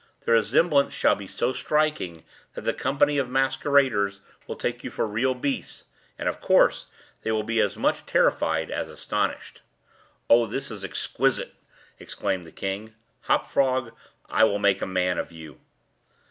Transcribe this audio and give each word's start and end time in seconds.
The 0.21 0.31
resemblance 0.31 0.95
shall 0.95 1.13
be 1.13 1.27
so 1.27 1.53
striking, 1.53 2.23
that 2.55 2.61
the 2.63 2.73
company 2.73 3.19
of 3.19 3.29
masqueraders 3.29 4.19
will 4.47 4.55
take 4.55 4.83
you 4.83 4.89
for 4.89 5.05
real 5.05 5.35
beasts—and 5.35 6.27
of 6.27 6.41
course, 6.41 6.87
they 7.21 7.31
will 7.31 7.43
be 7.43 7.61
as 7.61 7.77
much 7.77 8.07
terrified 8.07 8.71
as 8.71 8.89
astonished." 8.89 9.61
"Oh, 10.27 10.47
this 10.47 10.71
is 10.71 10.83
exquisite!" 10.83 11.53
exclaimed 11.99 12.47
the 12.47 12.51
king. 12.51 12.95
"Hop 13.25 13.45
Frog! 13.45 13.91
I 14.27 14.43
will 14.43 14.57
make 14.57 14.81
a 14.81 14.87
man 14.87 15.19
of 15.19 15.31
you." 15.31 15.59